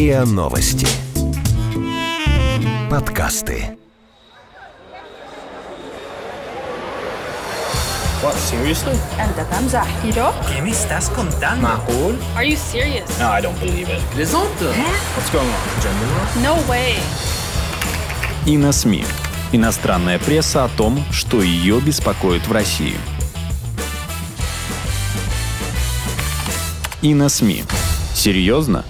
[0.00, 0.86] РИА Новости.
[2.90, 3.76] Подкасты.
[8.22, 8.96] What, seriously?
[9.20, 10.32] أنت تمزح ¿Yo?
[10.48, 11.62] ¿Qué me estás contando?
[11.62, 12.16] معقول?
[12.36, 13.08] Are you serious?
[13.18, 14.00] No, I don't believe it.
[14.14, 14.64] Plaisante
[15.14, 15.80] What's going on?
[15.80, 16.26] Gender war?
[16.42, 16.96] No way.
[18.46, 19.04] И на СМИ.
[19.52, 22.96] Иностранная пресса о том, что ее беспокоит в России.
[27.02, 27.64] И на СМИ.
[28.14, 28.84] Серьезно?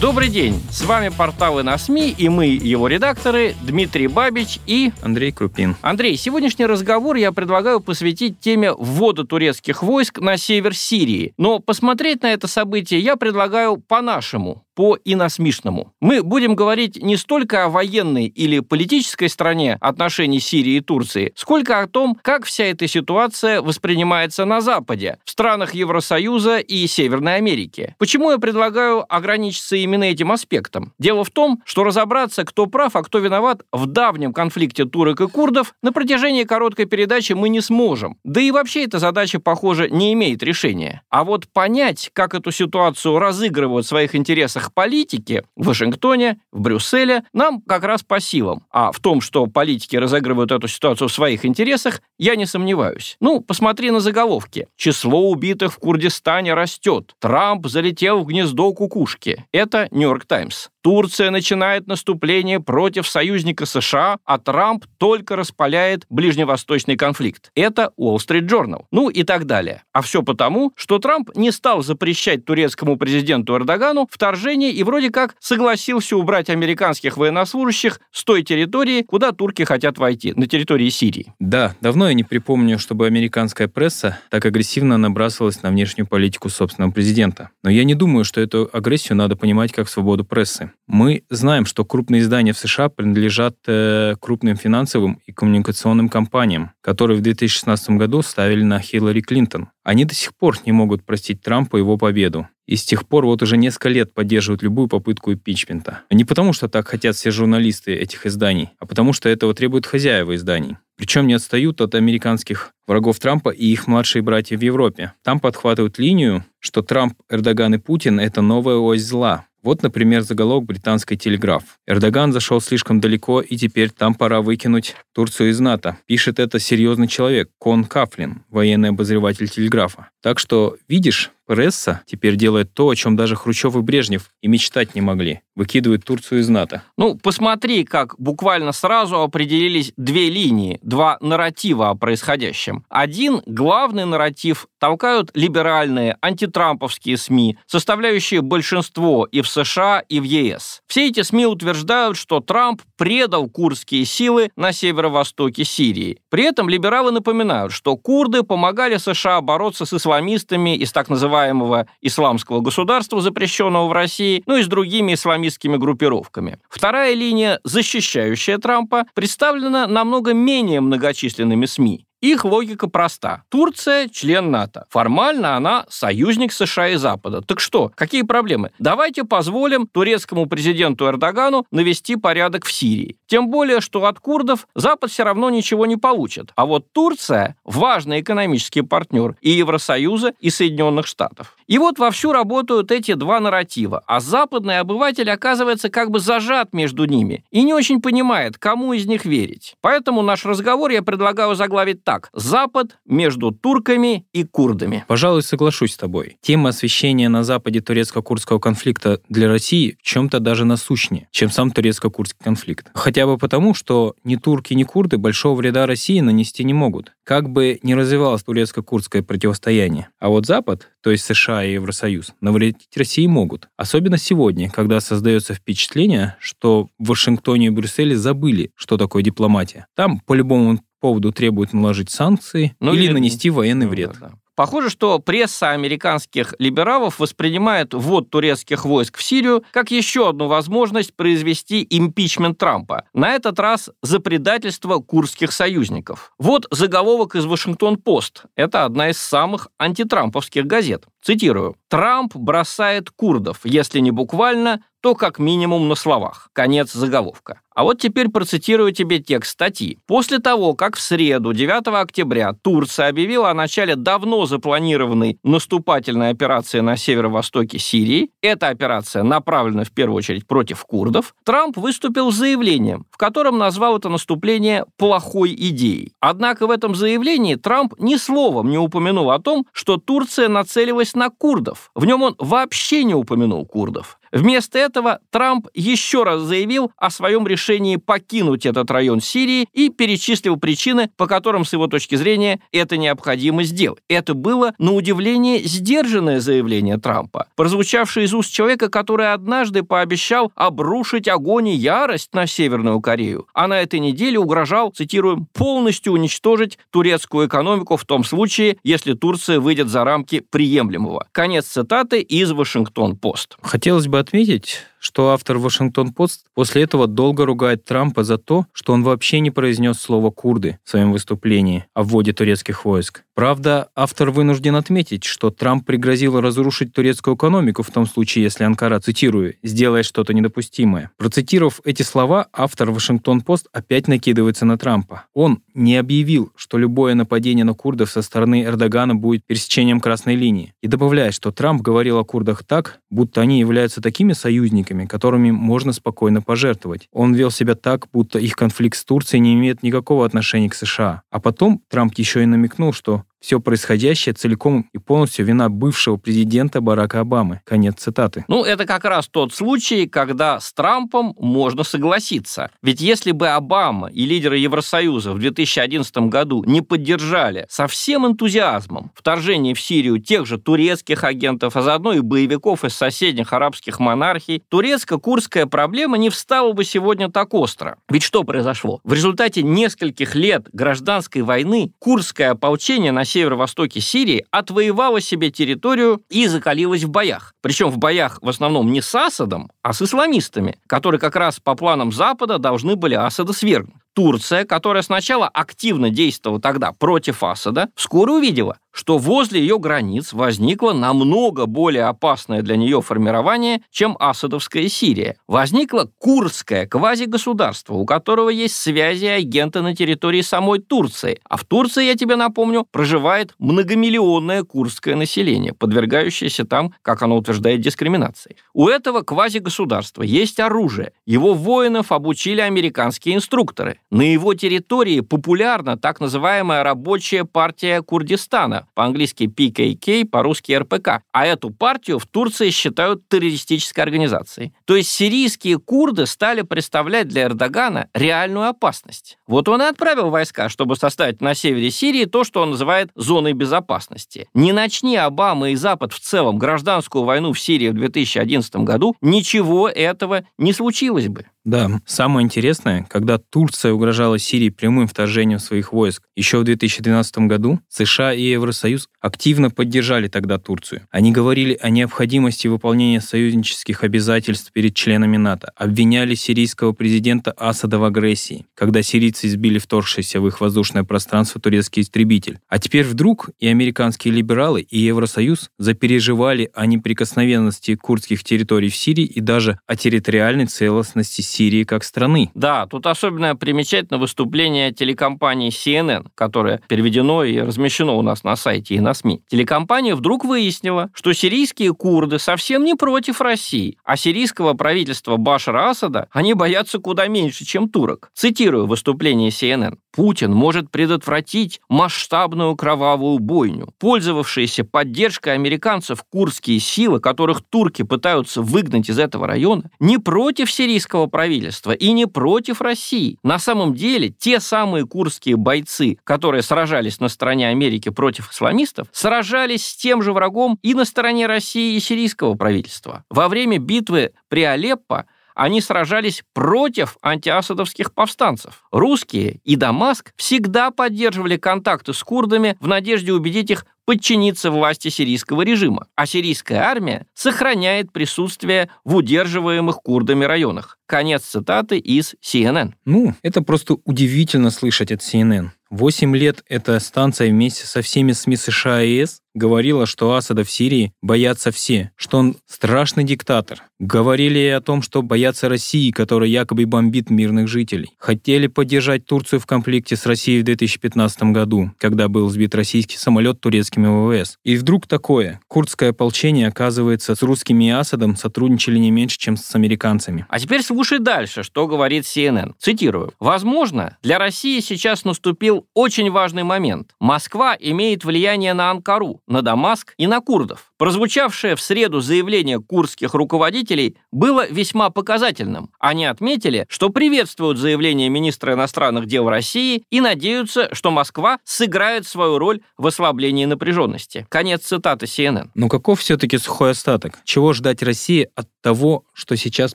[0.00, 4.92] Добрый день, с вами порталы на СМИ и мы, его редакторы, Дмитрий Бабич и...
[5.02, 5.74] Андрей Крупин.
[5.80, 11.32] Андрей, сегодняшний разговор я предлагаю посвятить теме ввода турецких войск на север Сирии.
[11.36, 15.92] Но посмотреть на это событие я предлагаю по-нашему, по-иносмишному.
[16.00, 21.80] Мы будем говорить не столько о военной или политической стороне отношений Сирии и Турции, сколько
[21.80, 27.96] о том, как вся эта ситуация воспринимается на Западе, в странах Евросоюза и Северной Америки.
[27.98, 30.92] Почему я предлагаю ограничиться именно этим аспектом?
[31.00, 35.26] Дело в том, что разобраться, кто прав, а кто виноват в давнем конфликте турок и
[35.26, 38.16] курдов на протяжении короткой передачи мы не сможем.
[38.22, 41.02] Да и вообще эта задача, похоже, не имеет решения.
[41.10, 47.24] А вот понять, как эту ситуацию разыгрывают в своих интересах политики в Вашингтоне, в Брюсселе
[47.32, 48.64] нам как раз по силам.
[48.70, 53.16] А в том, что политики разыгрывают эту ситуацию в своих интересах, я не сомневаюсь.
[53.20, 54.68] Ну, посмотри на заголовки.
[54.76, 57.14] Число убитых в Курдистане растет.
[57.20, 59.44] Трамп залетел в гнездо кукушки.
[59.52, 60.68] Это Нью-Йорк Таймс.
[60.88, 67.50] Турция начинает наступление против союзника США, а Трамп только распаляет ближневосточный конфликт.
[67.54, 68.84] Это Wall Street Journal.
[68.90, 69.82] Ну и так далее.
[69.92, 75.36] А все потому, что Трамп не стал запрещать турецкому президенту Эрдогану вторжение и вроде как
[75.40, 81.32] согласился убрать американских военнослужащих с той территории, куда турки хотят войти, на территории Сирии.
[81.38, 86.90] Да, давно я не припомню, чтобы американская пресса так агрессивно набрасывалась на внешнюю политику собственного
[86.90, 87.50] президента.
[87.62, 90.72] Но я не думаю, что эту агрессию надо понимать как свободу прессы.
[90.86, 97.18] Мы знаем, что крупные издания в США принадлежат э, крупным финансовым и коммуникационным компаниям, которые
[97.18, 99.68] в 2016 году ставили на Хиллари Клинтон.
[99.84, 102.48] Они до сих пор не могут простить Трампа его победу.
[102.68, 106.02] И с тех пор вот уже несколько лет поддерживают любую попытку импичмента.
[106.10, 110.36] Не потому, что так хотят все журналисты этих изданий, а потому, что этого требуют хозяева
[110.36, 110.76] изданий.
[110.98, 115.14] Причем не отстают от американских врагов Трампа и их младшие братья в Европе.
[115.24, 120.66] Там подхватывают линию, что Трамп, Эрдоган и Путин— это новая ось зла, вот, например, заголовок
[120.66, 121.62] британской «Телеграф».
[121.86, 125.98] Эрдоган зашел слишком далеко, и теперь там пора выкинуть Турцию из НАТО.
[126.06, 130.10] Пишет это серьезный человек, Кон Кафлин, военный обозреватель «Телеграфа».
[130.22, 134.94] Так что, видишь, пресса теперь делает то, о чем даже Хрущев и Брежнев и мечтать
[134.94, 135.40] не могли.
[135.56, 136.82] Выкидывает Турцию из НАТО.
[136.96, 142.84] Ну, посмотри, как буквально сразу определились две линии, два нарратива о происходящем.
[142.88, 150.82] Один, главный нарратив, толкают либеральные, антитрамповские СМИ, составляющие большинство и в США, и в ЕС.
[150.86, 156.18] Все эти СМИ утверждают, что Трамп предал курдские силы на северо-востоке Сирии.
[156.28, 162.60] При этом либералы напоминают, что курды помогали США бороться с исламистами из так называемого исламского
[162.60, 166.58] государства, запрещенного в России, ну и с другими исламистскими группировками.
[166.68, 172.07] Вторая линия, защищающая Трампа, представлена намного менее многочисленными СМИ.
[172.20, 173.44] Их логика проста.
[173.48, 174.86] Турция– член НАТО.
[174.90, 177.42] Формально она союзник США и Запада.
[177.42, 178.72] Так что, какие проблемы?
[178.80, 183.16] Давайте позволим турецкому президенту Эрдогану навести порядок в Сирии.
[183.28, 186.50] Тем более, что от курдов Запад все равно ничего не получит.
[186.56, 191.56] А вот Турция– важный экономический партнер и Евросоюза, и Соединенных Штатов.
[191.68, 197.04] И вот вовсю работают эти два нарратива, а западный обыватель оказывается как бы зажат между
[197.04, 199.76] ними и не очень понимает, кому из них верить.
[199.82, 202.30] Поэтому наш разговор я предлагаю заглавить так.
[202.32, 205.04] Запад между турками и курдами.
[205.08, 206.38] Пожалуй, соглашусь с тобой.
[206.40, 212.42] Тема освещения на Западе турецко-курдского конфликта для России в чем-то даже насущнее, чем сам турецко-курдский
[212.42, 212.90] конфликт.
[212.94, 217.50] Хотя бы потому, что ни турки, ни курды большого вреда России нанести не могут, как
[217.50, 220.08] бы ни развивалось турецко-курдское противостояние.
[220.18, 223.68] А вот Запад, то есть США и Евросоюз, навредить России могут.
[223.76, 229.86] Особенно сегодня, когда создается впечатление, что в Вашингтоне и Брюсселе забыли, что такое дипломатия.
[229.94, 234.16] Там по любому поводу требуют наложить санкции ну, или, или нанести военный ну, вред.
[234.20, 234.32] Да, да.
[234.58, 241.14] Похоже, что пресса американских либералов воспринимает ввод турецких войск в Сирию как еще одну возможность
[241.14, 243.04] произвести импичмент Трампа.
[243.14, 246.32] На этот раз за предательство курдских союзников.
[246.40, 248.46] Вот заголовок из Вашингтон-Пост.
[248.56, 251.04] Это одна из самых антитрамповских газет.
[251.22, 251.76] Цитирую.
[251.88, 256.48] «Трамп бросает курдов, если не буквально, то как минимум на словах.
[256.52, 257.60] Конец заголовка.
[257.78, 260.00] А вот теперь процитирую тебе текст статьи.
[260.08, 266.80] После того, как в среду, 9 октября, Турция объявила о начале давно запланированной наступательной операции
[266.80, 273.06] на северо-востоке Сирии, эта операция направлена в первую очередь против курдов, Трамп выступил с заявлением,
[273.12, 276.14] в котором назвал это наступление плохой идеей.
[276.18, 281.30] Однако в этом заявлении Трамп ни словом не упомянул о том, что Турция нацелилась на
[281.30, 281.92] курдов.
[281.94, 284.18] В нем он вообще не упомянул курдов.
[284.32, 290.56] Вместо этого Трамп еще раз заявил о своем решении покинуть этот район Сирии и перечислил
[290.56, 294.02] причины, по которым, с его точки зрения, это необходимо сделать.
[294.08, 301.28] Это было, на удивление, сдержанное заявление Трампа, прозвучавшее из уст человека, который однажды пообещал обрушить
[301.28, 307.48] огонь и ярость на Северную Корею, а на этой неделе угрожал, цитируем, полностью уничтожить турецкую
[307.48, 311.26] экономику в том случае, если Турция выйдет за рамки приемлемого.
[311.32, 313.56] Конец цитаты из Вашингтон-Пост.
[313.62, 319.02] Хотелось бы отметить, что автор Вашингтон-Пост после этого долго ругает Трампа за то, что он
[319.02, 323.24] вообще не произнес слово «курды» в своем выступлении о вводе турецких войск.
[323.34, 328.98] Правда, автор вынужден отметить, что Трамп пригрозил разрушить турецкую экономику в том случае, если Анкара,
[329.00, 331.10] цитирую, «сделает что-то недопустимое».
[331.16, 335.26] Процитировав эти слова, автор Вашингтон-Пост опять накидывается на Трампа.
[335.34, 340.74] Он не объявил, что любое нападение на курдов со стороны Эрдогана будет пересечением красной линии.
[340.82, 345.50] И добавляет, что Трамп говорил о курдах так, будто они являются такими союзниками, союзниками, которыми
[345.50, 347.08] можно спокойно пожертвовать.
[347.12, 351.22] Он вел себя так, будто их конфликт с Турцией не имеет никакого отношения к США.
[351.30, 356.80] А потом Трамп еще и намекнул, что все происходящее целиком и полностью вина бывшего президента
[356.80, 357.60] Барака Обамы.
[357.64, 358.44] Конец цитаты.
[358.48, 362.70] Ну, это как раз тот случай, когда с Трампом можно согласиться.
[362.82, 369.12] Ведь если бы Обама и лидеры Евросоюза в 2011 году не поддержали со всем энтузиазмом
[369.14, 374.62] вторжение в Сирию тех же турецких агентов, а заодно и боевиков из соседних арабских монархий,
[374.68, 377.96] турецко-курская проблема не встала бы сегодня так остро.
[378.08, 379.00] Ведь что произошло?
[379.04, 386.48] В результате нескольких лет гражданской войны курское ополчение на северо-востоке Сирии отвоевала себе территорию и
[386.48, 387.54] закалилась в боях.
[387.60, 391.76] Причем в боях в основном не с Асадом, а с исламистами, которые как раз по
[391.76, 393.94] планам Запада должны были Асада свергнуть.
[394.14, 400.92] Турция, которая сначала активно действовала тогда против Асада, вскоре увидела, что возле ее границ возникло
[400.92, 405.36] намного более опасное для нее формирование, чем Асадовская Сирия.
[405.46, 411.40] Возникло Курское квазигосударство, у которого есть связи и агенты на территории самой Турции.
[411.48, 417.80] А в Турции, я тебе напомню, проживает многомиллионное курдское население, подвергающееся там, как оно утверждает,
[417.80, 418.56] дискриминации.
[418.74, 421.12] У этого квазигосударства есть оружие.
[421.24, 424.00] Его воинов обучили американские инструкторы.
[424.10, 431.22] На его территории популярна так называемая рабочая партия Курдистана, по-английски PKK, по-русски РПК.
[431.32, 434.72] А эту партию в Турции считают террористической организацией.
[434.86, 439.36] То есть сирийские курды стали представлять для Эрдогана реальную опасность.
[439.46, 443.52] Вот он и отправил войска, чтобы составить на севере Сирии то, что он называет зоной
[443.52, 444.48] безопасности.
[444.54, 449.86] Не начни Обама и Запад в целом гражданскую войну в Сирии в 2011 году, ничего
[449.86, 451.44] этого не случилось бы.
[451.68, 457.78] Да, самое интересное, когда Турция угрожала Сирии прямым вторжением своих войск еще в 2012 году,
[457.90, 461.02] США и Евросоюз активно поддержали тогда Турцию.
[461.10, 468.04] Они говорили о необходимости выполнения союзнических обязательств перед членами НАТО, обвиняли сирийского президента Асада в
[468.04, 472.60] агрессии, когда сирийцы избили вторгшийся в их воздушное пространство турецкий истребитель.
[472.68, 479.26] А теперь вдруг и американские либералы, и Евросоюз запереживали о неприкосновенности курдских территорий в Сирии
[479.26, 482.52] и даже о территориальной целостности Сирии Сирии как страны.
[482.54, 488.94] Да, тут особенно примечательно выступление телекомпании CNN, которое переведено и размещено у нас на сайте
[488.94, 489.42] и на СМИ.
[489.48, 496.28] Телекомпания вдруг выяснила, что сирийские курды совсем не против России, а сирийского правительства Башара Асада
[496.30, 498.30] они боятся куда меньше, чем турок.
[498.34, 499.96] Цитирую выступление CNN.
[500.18, 503.88] Путин может предотвратить масштабную кровавую бойню.
[503.98, 511.26] Пользовавшиеся поддержкой американцев курдские силы, которых турки пытаются выгнать из этого района, не против сирийского
[511.38, 513.38] правительства и не против России.
[513.44, 519.86] На самом деле, те самые курдские бойцы, которые сражались на стороне Америки против исламистов, сражались
[519.86, 523.24] с тем же врагом и на стороне России и сирийского правительства.
[523.30, 528.82] Во время битвы при Алеппо они сражались против антиасадовских повстанцев.
[528.90, 535.60] Русские и Дамаск всегда поддерживали контакты с курдами в надежде убедить их подчиниться власти сирийского
[535.60, 540.96] режима, а сирийская армия сохраняет присутствие в удерживаемых курдами районах.
[541.04, 542.94] Конец цитаты из CNN.
[543.04, 545.72] Ну, это просто удивительно слышать от CNN.
[545.90, 550.70] Восемь лет эта станция вместе со всеми СМИ США и ЕС говорила, что Асада в
[550.70, 553.82] Сирии боятся все, что он страшный диктатор.
[553.98, 558.10] Говорили о том, что боятся России, которая якобы бомбит мирных жителей.
[558.18, 563.60] Хотели поддержать Турцию в конфликте с Россией в 2015 году, когда был сбит российский самолет
[563.60, 564.58] турецкими ВВС.
[564.62, 565.60] И вдруг такое.
[565.66, 570.46] Курдское ополчение, оказывается, с русскими и Асадом сотрудничали не меньше, чем с американцами.
[570.48, 572.74] А теперь слушай дальше, что говорит CNN.
[572.78, 573.32] Цитирую.
[573.40, 577.10] «Возможно, для России сейчас наступил очень важный момент.
[577.20, 580.92] Москва имеет влияние на Анкару, на Дамаск и на курдов.
[580.98, 585.90] Прозвучавшее в среду заявление курдских руководителей было весьма показательным.
[586.00, 592.58] Они отметили, что приветствуют заявление министра иностранных дел России и надеются, что Москва сыграет свою
[592.58, 594.46] роль в ослаблении напряженности.
[594.48, 595.68] Конец цитаты CNN.
[595.74, 597.38] Но каков все-таки сухой остаток?
[597.44, 599.94] Чего ждать России от того, что сейчас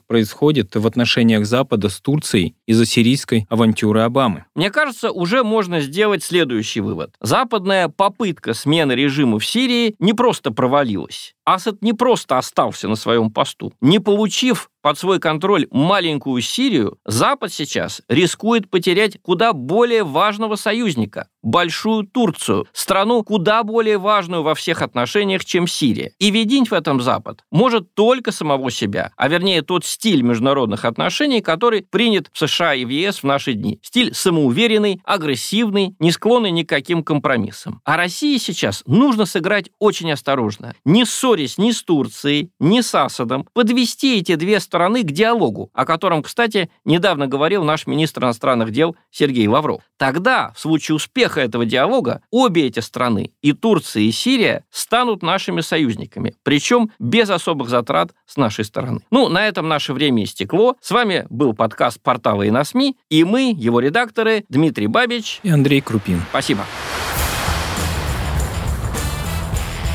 [0.00, 4.44] происходит в отношениях Запада с Турцией из-за сирийской авантюры Обамы?
[4.54, 5.42] Мне кажется, уже
[5.74, 7.14] можно сделать следующий вывод.
[7.20, 11.34] Западная попытка смены режима в Сирии не просто провалилась.
[11.44, 13.72] Асад не просто остался на своем посту.
[13.80, 21.28] Не получив под свой контроль маленькую Сирию, Запад сейчас рискует потерять куда более важного союзника–
[21.42, 26.12] большую Турцию, страну куда более важную во всех отношениях, чем Сирия.
[26.18, 31.40] И видеть в этом Запад может только самого себя, а вернее тот стиль международных отношений,
[31.40, 33.78] который принят в США и в ЕС в наши дни.
[33.82, 37.80] Стиль самоуверенный, агрессивный, не склонный ни к каким компромиссам.
[37.84, 40.74] А России сейчас нужно сыграть очень осторожно.
[40.84, 45.70] Не ссорясь ни с Турцией, ни с Асадом, подвести эти две страны стороны к диалогу,
[45.72, 49.82] о котором, кстати, недавно говорил наш министр иностранных дел Сергей Лавров.
[49.96, 55.60] Тогда, в случае успеха этого диалога, обе эти страны, и Турция, и Сирия, станут нашими
[55.60, 59.02] союзниками, причем без особых затрат с нашей стороны.
[59.12, 60.74] Ну, на этом наше время истекло.
[60.80, 65.50] С вами был подкаст портала и на СМИ, и мы, его редакторы, Дмитрий Бабич и
[65.50, 66.20] Андрей Крупин.
[66.30, 66.64] Спасибо.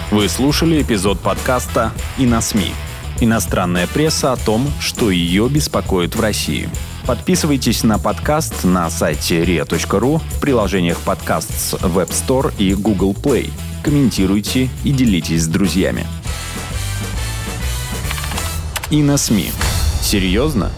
[0.10, 2.72] Вы слушали эпизод подкаста «И на СМИ»
[3.22, 6.70] Иностранная пресса о том, что ее беспокоит в России.
[7.06, 13.52] Подписывайтесь на подкаст на сайте ria.ru в приложениях подкаст с Web Store и Google Play.
[13.84, 16.06] Комментируйте и делитесь с друзьями.
[18.90, 19.52] И на СМИ.
[20.02, 20.72] Серьезно?